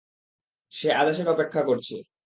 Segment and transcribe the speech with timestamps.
[0.73, 1.95] সে আদেশের অপেক্ষা করছে।